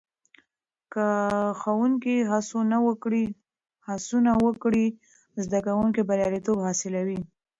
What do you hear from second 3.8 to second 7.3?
هڅونه وکړي، زده کوونکي برياليتوب حاصلوي.